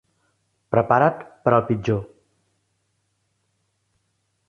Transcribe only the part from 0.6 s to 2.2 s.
Prepara't per al pitjor!